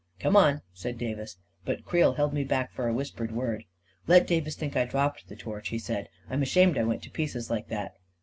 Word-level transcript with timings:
"Come 0.19 0.35
on," 0.35 0.63
said 0.73 0.97
Davis; 0.97 1.37
but 1.63 1.85
Creel 1.85 2.13
held 2.13 2.33
me 2.33 2.43
back 2.43 2.71
for 2.73 2.87
a 2.87 2.93
whispered 2.95 3.31
word." 3.31 3.65
Let 4.07 4.25
Davis 4.25 4.55
think 4.55 4.75
I 4.75 4.85
dropped 4.85 5.29
the 5.29 5.35
torch," 5.35 5.67
he 5.69 5.77
said. 5.77 6.09
"I'm 6.27 6.41
ashamed 6.41 6.75
I 6.75 6.83
went 6.85 7.03
to 7.03 7.11
pieces 7.11 7.51
like 7.51 7.67
that 7.67 7.93